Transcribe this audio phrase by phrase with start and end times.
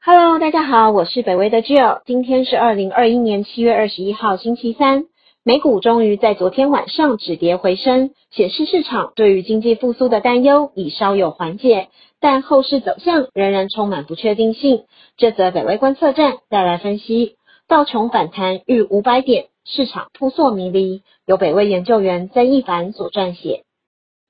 [0.00, 5.06] Hello，大家好，我是北威的 Jill，今天是二零二一年七月二十一号星期三，
[5.42, 11.88] 美股终于在昨天晚上止跌回升，显示市场对于经济复苏的担忧已稍有缓解，
[12.20, 14.84] 但后市走向仍然充满不确定性。
[15.16, 17.34] 这则北威观测站带来分析，
[17.66, 23.64] 道琼反弹逾五百点，市场扑朔迷离，由北威研究员曾一凡所撰写。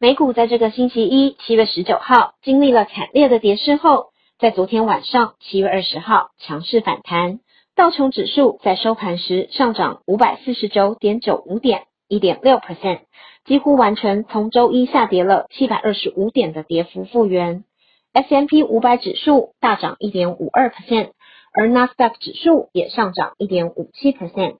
[0.00, 4.06] 美股在这个星期一七月十九号经历了惨烈的跌势后。
[4.40, 7.40] 在昨天晚上，七月二十号强势反弹，
[7.74, 13.00] 道琼指数在收盘时上涨五百四十九点九五点，一点六 percent，
[13.44, 17.64] 几乎完成从周一下跌了七百二十五点的跌幅复原。
[18.12, 21.10] S M P 五百指数大涨一点五二 percent，
[21.52, 24.58] 而纳斯达克指数也上涨一点五七 percent。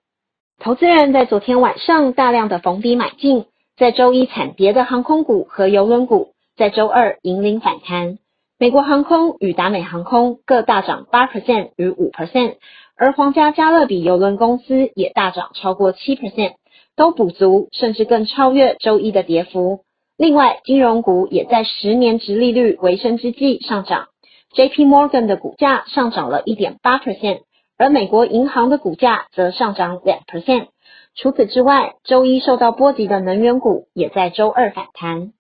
[0.59, 3.45] 投资人在昨天晚上大量的逢低买进，
[3.77, 8.19] 在周一惨跌的航空股和邮轮股，在周二引领反弹。
[8.61, 12.57] 美国航空与达美航空各大涨八 percent 与五 percent，
[12.97, 16.55] 而皇家加勒比邮轮公司也大涨超过七 percent，
[16.97, 19.85] 都补足甚至更超越周一的跌幅。
[20.17, 24.09] 另外，金融股也在十年值利率回升之际上涨
[24.55, 24.85] ，J.P.
[24.85, 27.43] Morgan 的股价上涨了一点八 percent，
[27.77, 30.67] 而美国银行的股价则上涨两 percent。
[31.15, 35.33] 除此之外，周一受到波及的能源股也在周二反弹。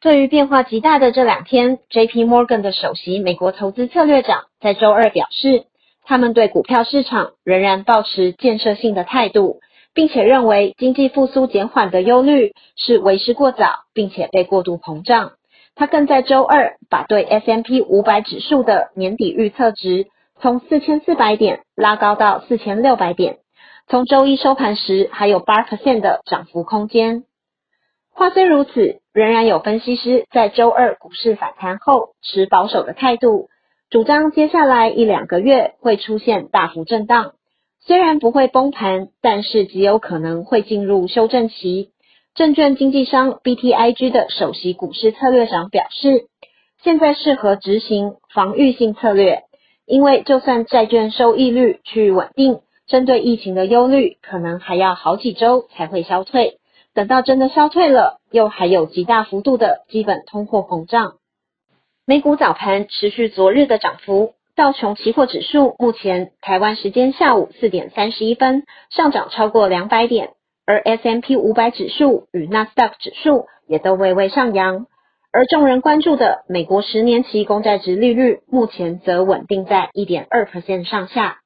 [0.00, 2.24] 对于变化极大的这两天，J.P.
[2.24, 5.64] Morgan 的首席美国投资策略长在周二表示，
[6.04, 9.58] 他们对股票市场仍然保持建设性的态度，
[9.94, 15.32] 并且认为经济复苏减缓的忧虑是为时过早，并且被过度膨胀。
[15.74, 17.82] 他更在周二把对 S.M.P.
[17.82, 20.06] 五百指数的年底预测值
[20.40, 23.38] 从四千四百点拉高到四千六百点，
[23.88, 27.24] 从周一收盘时还有八 percent 的涨幅空间。
[28.18, 33.48] 话虽如此，仍然有分析师在周二股市反弹后持保守的态度，
[33.90, 37.34] 主张接下来一两个月会出现大幅震荡，
[37.80, 41.90] 虽然不会崩盘，但是极有可能会进入修正期。
[42.34, 46.26] 证券经纪商 BTIG 的首席股市策略长表示，
[46.82, 49.44] 现在适合执行防御性策略，
[49.86, 52.58] 因为就算债券收益率趋于稳定，
[52.88, 56.58] 针对疫情的忧虑可能还要好几周才会消退。
[56.98, 61.12] 等到真的消退了，又还有极大幅度的基本通货膨胀。
[62.04, 70.30] 美股早盘持续昨日的涨幅，道琼期货指数目前台湾时间下午四点三十一分上涨超过两百点，
[70.66, 74.86] 而 S M P 五百指数与纳斯达克指数也都微微上扬。
[75.30, 81.38] 而众人关注的美国十年期公债值利率目前则稳定在一点二 percent 上下。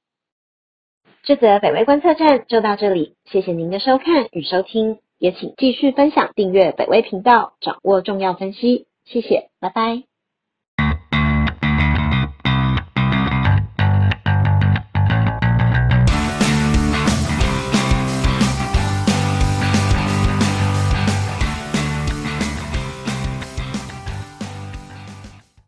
[1.25, 5.02] 这则北威观测站就到这里，谢谢您的收看与收听。
[5.23, 8.89] 也请继续分享、订阅北威频道，掌握重要分析。
[9.05, 10.12] 谢谢，拜拜。